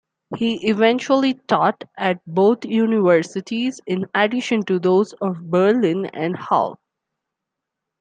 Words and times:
He 0.35 0.67
eventually 0.67 1.35
taught 1.47 1.83
at 1.95 2.21
both 2.25 2.65
universities 2.65 3.79
in 3.85 4.07
addition 4.15 4.63
to 4.65 4.79
those 4.79 5.13
of 5.21 5.47
Berlin 5.51 6.07
and 6.07 6.35
Halle. 6.35 6.79